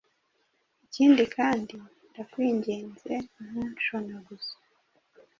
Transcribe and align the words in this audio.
Ikindi 0.85 1.23
kandi 1.35 1.75
ndakwinginze 2.09 3.13
ntunshunaguze 3.45 4.53